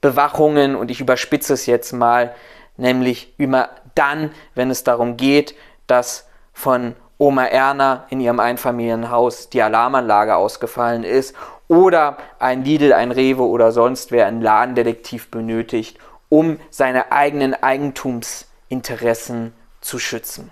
Bewachungen 0.00 0.76
und 0.76 0.90
ich 0.90 1.00
überspitze 1.00 1.54
es 1.54 1.66
jetzt 1.66 1.92
mal, 1.92 2.34
nämlich 2.76 3.34
immer 3.38 3.70
dann, 3.94 4.32
wenn 4.54 4.70
es 4.70 4.84
darum 4.84 5.16
geht, 5.16 5.54
dass 5.86 6.28
von 6.52 6.94
Oma 7.18 7.44
Erna 7.44 8.06
in 8.08 8.20
ihrem 8.20 8.40
Einfamilienhaus 8.40 9.50
die 9.50 9.62
Alarmanlage 9.62 10.36
ausgefallen 10.36 11.04
ist 11.04 11.34
oder 11.68 12.16
ein 12.38 12.64
Lidl, 12.64 12.92
ein 12.92 13.12
Rewe 13.12 13.42
oder 13.42 13.72
sonst 13.72 14.10
wer 14.10 14.26
einen 14.26 14.40
Ladendetektiv 14.40 15.30
benötigt, 15.30 15.98
um 16.30 16.58
seine 16.70 17.12
eigenen 17.12 17.54
Eigentumsinteressen 17.54 19.52
zu 19.80 19.98
schützen. 19.98 20.50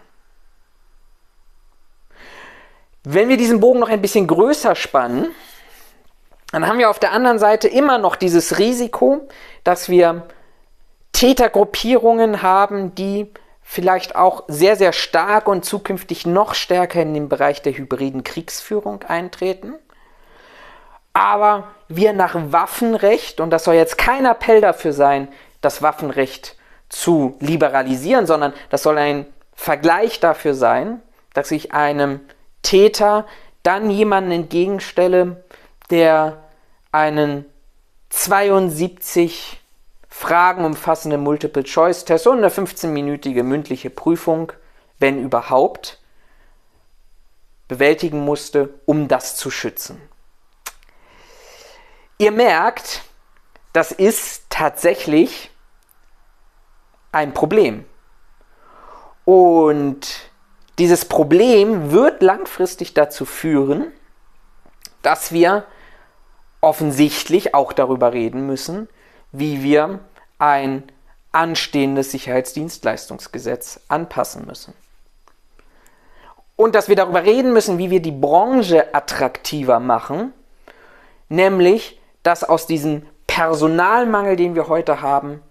Wenn 3.04 3.30
wir 3.30 3.38
diesen 3.38 3.60
Bogen 3.60 3.80
noch 3.80 3.88
ein 3.88 4.02
bisschen 4.02 4.26
größer 4.26 4.74
spannen, 4.74 5.34
dann 6.52 6.66
haben 6.66 6.78
wir 6.78 6.90
auf 6.90 6.98
der 6.98 7.12
anderen 7.12 7.38
Seite 7.38 7.68
immer 7.68 7.98
noch 7.98 8.16
dieses 8.16 8.58
Risiko, 8.58 9.28
dass 9.64 9.88
wir 9.88 10.26
Tätergruppierungen 11.12 12.42
haben, 12.42 12.94
die 12.94 13.30
vielleicht 13.62 14.16
auch 14.16 14.44
sehr, 14.48 14.76
sehr 14.76 14.92
stark 14.94 15.46
und 15.46 15.64
zukünftig 15.64 16.24
noch 16.26 16.54
stärker 16.54 17.02
in 17.02 17.12
den 17.12 17.28
Bereich 17.28 17.60
der 17.60 17.76
hybriden 17.76 18.24
Kriegsführung 18.24 19.02
eintreten. 19.02 19.74
Aber 21.12 21.64
wir 21.88 22.12
nach 22.12 22.34
Waffenrecht, 22.34 23.40
und 23.40 23.50
das 23.50 23.64
soll 23.64 23.74
jetzt 23.74 23.98
kein 23.98 24.24
Appell 24.24 24.60
dafür 24.60 24.92
sein, 24.92 25.28
das 25.60 25.82
Waffenrecht 25.82 26.56
zu 26.88 27.36
liberalisieren, 27.40 28.26
sondern 28.26 28.54
das 28.70 28.82
soll 28.82 28.96
ein 28.96 29.26
Vergleich 29.54 30.20
dafür 30.20 30.54
sein, 30.54 31.02
dass 31.34 31.50
ich 31.50 31.72
einem 31.74 32.20
Täter 32.62 33.26
dann 33.62 33.90
jemanden 33.90 34.30
entgegenstelle, 34.30 35.44
der 35.90 36.42
einen 36.92 37.44
72 38.10 39.60
Fragen 40.08 40.64
umfassenden 40.64 41.22
Multiple-Choice-Test 41.22 42.26
und 42.26 42.38
eine 42.38 42.48
15-minütige 42.48 43.42
mündliche 43.42 43.90
Prüfung, 43.90 44.52
wenn 44.98 45.22
überhaupt, 45.22 46.00
bewältigen 47.68 48.24
musste, 48.24 48.70
um 48.86 49.08
das 49.08 49.36
zu 49.36 49.50
schützen. 49.50 50.00
Ihr 52.16 52.32
merkt, 52.32 53.02
das 53.72 53.92
ist 53.92 54.44
tatsächlich 54.48 55.50
ein 57.12 57.32
Problem. 57.34 57.84
Und 59.24 60.30
dieses 60.78 61.04
Problem 61.04 61.90
wird 61.92 62.22
langfristig 62.22 62.94
dazu 62.94 63.24
führen, 63.24 63.92
dass 65.02 65.32
wir 65.32 65.64
offensichtlich 66.60 67.54
auch 67.54 67.72
darüber 67.72 68.12
reden 68.12 68.46
müssen, 68.46 68.88
wie 69.32 69.62
wir 69.62 70.00
ein 70.38 70.84
anstehendes 71.32 72.10
Sicherheitsdienstleistungsgesetz 72.10 73.80
anpassen 73.88 74.46
müssen. 74.46 74.74
Und 76.56 76.74
dass 76.74 76.88
wir 76.88 76.96
darüber 76.96 77.22
reden 77.22 77.52
müssen, 77.52 77.78
wie 77.78 77.90
wir 77.90 78.00
die 78.00 78.10
Branche 78.10 78.94
attraktiver 78.94 79.78
machen, 79.78 80.32
nämlich 81.28 82.00
dass 82.22 82.42
aus 82.42 82.66
diesem 82.66 83.06
Personalmangel, 83.26 84.36
den 84.36 84.54
wir 84.54 84.68
heute 84.68 85.00
haben, 85.00 85.42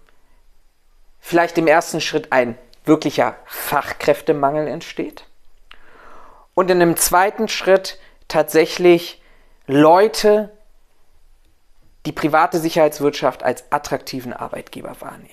vielleicht 1.20 1.56
im 1.56 1.66
ersten 1.66 2.00
Schritt 2.00 2.32
ein 2.32 2.58
wirklicher 2.84 3.36
Fachkräftemangel 3.46 4.68
entsteht 4.68 5.24
und 6.54 6.70
in 6.70 6.82
einem 6.82 6.96
zweiten 6.96 7.46
Schritt 7.46 7.98
tatsächlich 8.26 9.22
Leute 9.66 10.50
die 12.08 12.12
private 12.12 12.58
Sicherheitswirtschaft 12.58 13.42
als 13.42 13.64
attraktiven 13.68 14.32
Arbeitgeber 14.32 14.96
wahrnehmen. 15.00 15.28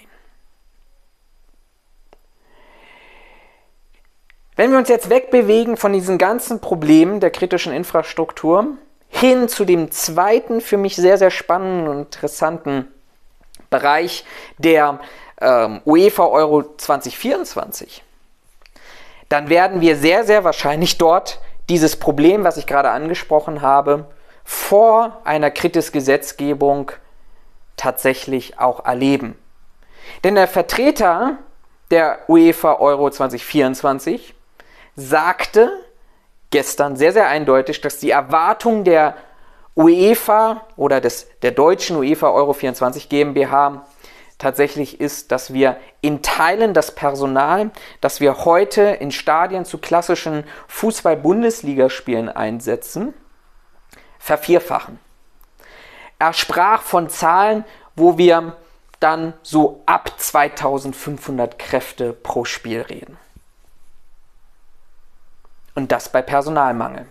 Wenn 4.57 4.71
wir 4.71 4.77
uns 4.77 4.89
jetzt 4.89 5.09
wegbewegen 5.09 5.77
von 5.77 5.93
diesen 5.93 6.17
ganzen 6.17 6.59
Problemen 6.59 7.21
der 7.21 7.31
kritischen 7.31 7.71
Infrastruktur 7.71 8.67
hin 9.07 9.47
zu 9.47 9.63
dem 9.63 9.89
zweiten 9.91 10.59
für 10.59 10.75
mich 10.75 10.97
sehr, 10.97 11.17
sehr 11.17 11.31
spannenden 11.31 11.87
und 11.87 11.99
interessanten 11.99 12.89
Bereich 13.69 14.25
der 14.57 14.99
ähm, 15.39 15.79
UEFA 15.85 16.25
Euro 16.25 16.75
2024, 16.75 18.03
dann 19.29 19.47
werden 19.47 19.79
wir 19.79 19.95
sehr, 19.95 20.25
sehr 20.25 20.43
wahrscheinlich 20.43 20.97
dort 20.97 21.39
dieses 21.69 21.95
Problem, 21.95 22.43
was 22.43 22.57
ich 22.57 22.67
gerade 22.67 22.89
angesprochen 22.89 23.61
habe, 23.61 24.09
vor 24.45 25.21
einer 25.25 25.51
Kritis-Gesetzgebung 25.51 26.91
tatsächlich 27.75 28.59
auch 28.59 28.85
erleben. 28.85 29.37
Denn 30.23 30.35
der 30.35 30.47
Vertreter 30.47 31.39
der 31.91 32.19
UEFA 32.29 32.75
Euro 32.75 33.09
2024 33.09 34.33
sagte 34.95 35.71
gestern 36.51 36.95
sehr, 36.95 37.11
sehr 37.11 37.27
eindeutig, 37.27 37.81
dass 37.81 37.99
die 37.99 38.11
Erwartung 38.11 38.83
der 38.83 39.15
UEFA 39.75 40.61
oder 40.77 41.01
des, 41.01 41.27
der 41.41 41.51
deutschen 41.51 41.97
UEFA 41.97 42.29
Euro 42.29 42.53
24 42.53 43.09
GmbH 43.09 43.85
tatsächlich 44.37 45.01
ist, 45.01 45.31
dass 45.31 45.53
wir 45.53 45.77
in 46.01 46.21
Teilen 46.21 46.73
das 46.73 46.93
Personal, 46.93 47.71
das 47.99 48.21
wir 48.21 48.45
heute 48.45 48.81
in 48.81 49.11
Stadien 49.11 49.65
zu 49.65 49.79
klassischen 49.79 50.43
Fußball-Bundesligaspielen 50.67 52.29
einsetzen, 52.29 53.13
vervierfachen. 54.25 54.97
Er 56.17 56.33
sprach 56.33 56.81
von 56.81 57.09
Zahlen, 57.09 57.63
wo 57.95 58.17
wir 58.17 58.55
dann 58.99 59.33
so 59.43 59.83
ab 59.85 60.13
2500 60.17 61.59
Kräfte 61.59 62.11
pro 62.11 62.43
Spiel 62.43 62.81
reden. 62.81 63.17
Und 65.75 65.91
das 65.91 66.09
bei 66.09 66.23
Personalmangel. 66.23 67.05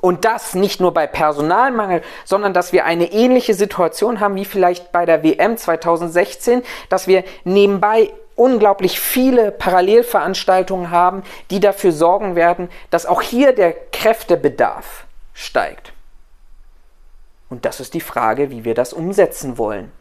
Und 0.00 0.24
das 0.24 0.56
nicht 0.56 0.80
nur 0.80 0.92
bei 0.92 1.06
Personalmangel, 1.06 2.02
sondern 2.24 2.52
dass 2.52 2.72
wir 2.72 2.86
eine 2.86 3.12
ähnliche 3.12 3.54
Situation 3.54 4.18
haben 4.18 4.34
wie 4.34 4.44
vielleicht 4.44 4.90
bei 4.90 5.06
der 5.06 5.22
WM 5.22 5.56
2016, 5.56 6.64
dass 6.88 7.06
wir 7.06 7.22
nebenbei 7.44 8.12
unglaublich 8.34 8.98
viele 8.98 9.52
Parallelveranstaltungen 9.52 10.90
haben, 10.90 11.22
die 11.50 11.60
dafür 11.60 11.92
sorgen 11.92 12.34
werden, 12.34 12.68
dass 12.90 13.06
auch 13.06 13.22
hier 13.22 13.54
der 13.54 13.72
Kräftebedarf 13.92 15.06
steigt. 15.34 15.92
Und 17.50 17.64
das 17.64 17.80
ist 17.80 17.94
die 17.94 18.00
Frage, 18.00 18.50
wie 18.50 18.64
wir 18.64 18.74
das 18.74 18.92
umsetzen 18.92 19.58
wollen. 19.58 19.92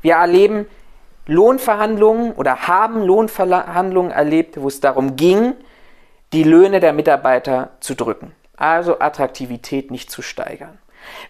Wir 0.00 0.14
erleben 0.14 0.66
Lohnverhandlungen 1.26 2.32
oder 2.32 2.66
haben 2.66 3.02
Lohnverhandlungen 3.02 4.10
erlebt, 4.10 4.60
wo 4.60 4.68
es 4.68 4.80
darum 4.80 5.16
ging, 5.16 5.54
die 6.32 6.42
Löhne 6.42 6.80
der 6.80 6.92
Mitarbeiter 6.92 7.70
zu 7.80 7.94
drücken, 7.94 8.34
also 8.56 8.98
Attraktivität 9.00 9.90
nicht 9.90 10.10
zu 10.10 10.22
steigern. 10.22 10.78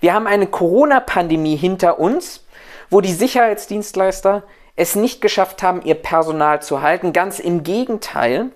Wir 0.01 0.15
haben 0.15 0.27
eine 0.27 0.47
Corona-Pandemie 0.47 1.57
hinter 1.57 1.99
uns, 1.99 2.47
wo 2.91 3.01
die 3.01 3.13
Sicherheitsdienstleister 3.13 4.45
es 4.77 4.95
nicht 4.95 5.21
geschafft 5.21 5.63
haben, 5.63 5.83
ihr 5.83 5.97
Personal 5.97 6.63
zu 6.63 6.83
halten. 6.83 7.13
Ganz 7.13 7.39
im 7.39 7.65
Gegenteil, 7.65 8.51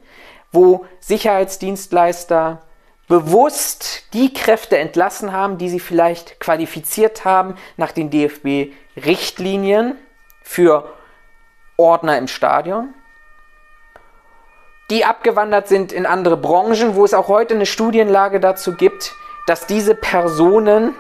wo 0.53 0.87
Sicherheitsdienstleister 1.01 2.63
bewusst 3.09 4.05
die 4.13 4.33
Kräfte 4.33 4.79
entlassen 4.79 5.33
haben, 5.33 5.59
die 5.59 5.69
sie 5.69 5.81
vielleicht 5.81 6.41
qualifiziert 6.41 7.25
haben 7.25 7.57
nach 7.77 7.93
den 7.93 8.11
DFB-Richtlinien 8.11 9.97
für 10.43 10.93
Ordner 11.77 12.19
im 12.19 12.29
Stadion, 12.29 12.95
die 14.91 15.05
abgewandert 15.05 15.69
sind 15.69 15.93
in 15.93 16.07
andere 16.07 16.37
Branchen, 16.37 16.95
wo 16.95 17.05
es 17.05 17.15
auch 17.15 17.29
heute 17.29 17.55
eine 17.55 17.67
Studienlage 17.67 18.41
dazu 18.41 18.75
gibt, 18.75 19.15
dass 19.47 19.67
diese 19.67 19.95
Personen 19.95 20.95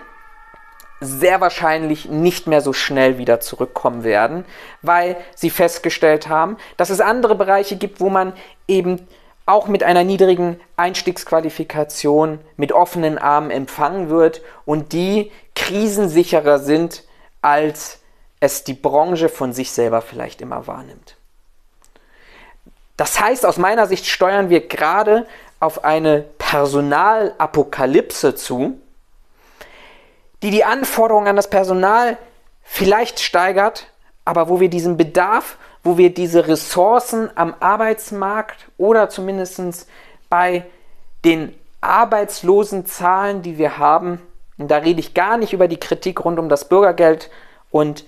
sehr 1.00 1.40
wahrscheinlich 1.40 2.08
nicht 2.08 2.46
mehr 2.46 2.60
so 2.60 2.72
schnell 2.72 3.18
wieder 3.18 3.40
zurückkommen 3.40 4.04
werden, 4.04 4.44
weil 4.82 5.16
sie 5.34 5.50
festgestellt 5.50 6.28
haben, 6.28 6.56
dass 6.76 6.90
es 6.90 7.00
andere 7.00 7.34
Bereiche 7.34 7.76
gibt, 7.76 8.00
wo 8.00 8.08
man 8.08 8.32
eben 8.68 9.06
auch 9.46 9.66
mit 9.66 9.82
einer 9.82 10.04
niedrigen 10.04 10.60
Einstiegsqualifikation 10.76 12.38
mit 12.56 12.72
offenen 12.72 13.18
Armen 13.18 13.50
empfangen 13.50 14.08
wird 14.08 14.42
und 14.64 14.92
die 14.92 15.32
krisensicherer 15.54 16.58
sind, 16.58 17.04
als 17.40 17.98
es 18.40 18.64
die 18.64 18.74
Branche 18.74 19.28
von 19.28 19.52
sich 19.52 19.72
selber 19.72 20.02
vielleicht 20.02 20.40
immer 20.40 20.66
wahrnimmt. 20.66 21.16
Das 22.96 23.20
heißt, 23.20 23.44
aus 23.46 23.56
meiner 23.56 23.86
Sicht 23.86 24.06
steuern 24.06 24.48
wir 24.48 24.66
gerade 24.68 25.26
auf 25.60 25.84
eine 25.84 26.24
Personalapokalypse 26.38 28.34
zu, 28.34 28.80
die 30.42 30.50
die 30.50 30.64
Anforderungen 30.64 31.28
an 31.28 31.36
das 31.36 31.50
Personal 31.50 32.18
vielleicht 32.62 33.20
steigert, 33.20 33.86
aber 34.24 34.48
wo 34.48 34.60
wir 34.60 34.68
diesen 34.68 34.96
Bedarf 34.96 35.56
wo 35.82 35.98
wir 35.98 36.14
diese 36.14 36.46
Ressourcen 36.48 37.30
am 37.34 37.54
Arbeitsmarkt 37.60 38.68
oder 38.78 39.08
zumindest 39.08 39.88
bei 40.28 40.64
den 41.24 41.54
Arbeitslosenzahlen, 41.80 43.42
die 43.42 43.58
wir 43.58 43.78
haben, 43.78 44.20
und 44.58 44.70
da 44.70 44.78
rede 44.78 45.00
ich 45.00 45.14
gar 45.14 45.38
nicht 45.38 45.52
über 45.52 45.66
die 45.66 45.80
Kritik 45.80 46.24
rund 46.24 46.38
um 46.38 46.48
das 46.48 46.68
Bürgergeld 46.68 47.30
und 47.70 48.04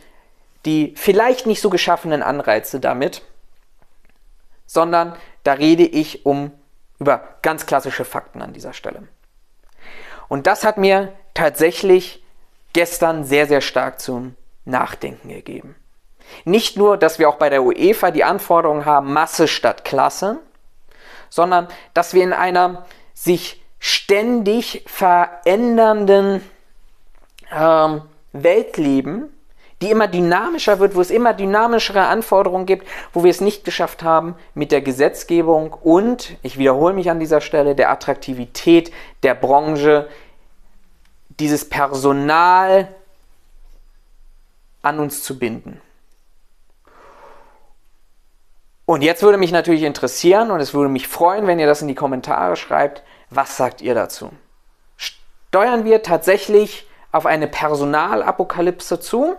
die 0.66 0.94
vielleicht 0.96 1.46
nicht 1.46 1.60
so 1.60 1.70
geschaffenen 1.70 2.22
Anreize 2.22 2.80
damit, 2.80 3.22
sondern 4.66 5.16
da 5.42 5.54
rede 5.54 5.82
ich 5.82 6.24
um 6.24 6.52
über 6.98 7.36
ganz 7.42 7.66
klassische 7.66 8.04
Fakten 8.04 8.40
an 8.40 8.52
dieser 8.52 8.72
Stelle. 8.72 9.08
Und 10.28 10.46
das 10.46 10.64
hat 10.64 10.78
mir 10.78 11.12
tatsächlich 11.34 12.22
gestern 12.72 13.24
sehr, 13.24 13.46
sehr 13.46 13.60
stark 13.60 14.00
zum 14.00 14.36
Nachdenken 14.64 15.28
gegeben. 15.28 15.76
Nicht 16.44 16.76
nur, 16.76 16.96
dass 16.96 17.18
wir 17.18 17.28
auch 17.28 17.36
bei 17.36 17.50
der 17.50 17.62
UEFA 17.62 18.10
die 18.10 18.24
Anforderung 18.24 18.84
haben, 18.84 19.12
Masse 19.12 19.48
statt 19.48 19.84
Klasse, 19.84 20.38
sondern 21.30 21.68
dass 21.94 22.14
wir 22.14 22.22
in 22.22 22.32
einer 22.32 22.84
sich 23.14 23.62
ständig 23.78 24.84
verändernden 24.86 26.42
ähm, 27.52 28.02
Welt 28.32 28.76
leben, 28.76 29.28
die 29.82 29.90
immer 29.90 30.08
dynamischer 30.08 30.78
wird, 30.78 30.94
wo 30.94 31.00
es 31.00 31.10
immer 31.10 31.34
dynamischere 31.34 32.06
Anforderungen 32.06 32.66
gibt, 32.66 32.86
wo 33.12 33.24
wir 33.24 33.30
es 33.30 33.40
nicht 33.40 33.64
geschafft 33.64 34.02
haben, 34.02 34.36
mit 34.54 34.72
der 34.72 34.80
Gesetzgebung 34.80 35.72
und, 35.72 36.36
ich 36.42 36.56
wiederhole 36.56 36.94
mich 36.94 37.10
an 37.10 37.20
dieser 37.20 37.40
Stelle, 37.40 37.74
der 37.74 37.90
Attraktivität 37.90 38.92
der 39.22 39.34
Branche, 39.34 40.08
dieses 41.40 41.68
Personal 41.68 42.88
an 44.82 45.00
uns 45.00 45.22
zu 45.22 45.38
binden. 45.38 45.80
Und 48.86 49.02
jetzt 49.02 49.22
würde 49.22 49.38
mich 49.38 49.52
natürlich 49.52 49.82
interessieren 49.82 50.50
und 50.50 50.60
es 50.60 50.74
würde 50.74 50.90
mich 50.90 51.08
freuen, 51.08 51.46
wenn 51.46 51.58
ihr 51.58 51.66
das 51.66 51.80
in 51.80 51.88
die 51.88 51.94
Kommentare 51.94 52.56
schreibt. 52.56 53.02
Was 53.30 53.56
sagt 53.56 53.80
ihr 53.80 53.94
dazu? 53.94 54.30
Steuern 54.96 55.84
wir 55.84 56.02
tatsächlich 56.02 56.86
auf 57.10 57.24
eine 57.24 57.48
Personalapokalypse 57.48 59.00
zu? 59.00 59.36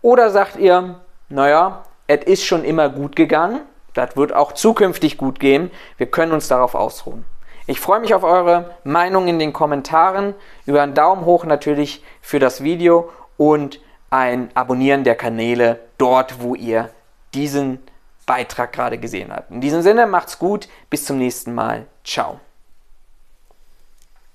Oder 0.00 0.30
sagt 0.30 0.56
ihr, 0.56 1.00
naja, 1.28 1.84
es 2.06 2.24
ist 2.24 2.44
schon 2.44 2.64
immer 2.64 2.88
gut 2.88 3.16
gegangen, 3.16 3.60
das 3.94 4.16
wird 4.16 4.32
auch 4.32 4.52
zukünftig 4.52 5.16
gut 5.16 5.40
gehen, 5.40 5.70
wir 5.96 6.06
können 6.06 6.32
uns 6.32 6.48
darauf 6.48 6.74
ausruhen. 6.74 7.24
Ich 7.66 7.80
freue 7.80 8.00
mich 8.00 8.14
auf 8.14 8.24
eure 8.24 8.74
Meinung 8.84 9.26
in 9.26 9.38
den 9.38 9.54
Kommentaren, 9.54 10.34
über 10.66 10.82
einen 10.82 10.94
Daumen 10.94 11.24
hoch 11.24 11.44
natürlich 11.44 12.04
für 12.20 12.38
das 12.38 12.62
Video 12.62 13.10
und 13.38 13.80
ein 14.10 14.50
Abonnieren 14.54 15.04
der 15.04 15.14
Kanäle 15.14 15.80
dort, 15.96 16.42
wo 16.42 16.54
ihr 16.54 16.90
diesen 17.32 17.80
Beitrag 18.26 18.72
gerade 18.72 18.98
gesehen 18.98 19.32
habt. 19.32 19.50
In 19.50 19.60
diesem 19.60 19.82
Sinne, 19.82 20.06
macht's 20.06 20.38
gut, 20.38 20.68
bis 20.90 21.04
zum 21.04 21.18
nächsten 21.18 21.54
Mal. 21.54 21.86
Ciao. 22.04 22.40